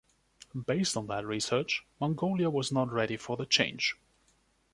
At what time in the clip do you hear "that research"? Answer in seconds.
1.05-1.85